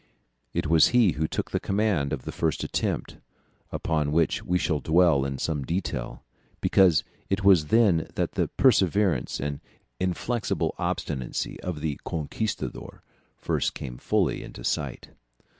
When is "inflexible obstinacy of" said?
9.99-11.81